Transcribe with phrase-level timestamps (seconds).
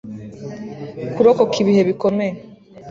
[1.13, 2.33] kurokoka ibihe bikomeye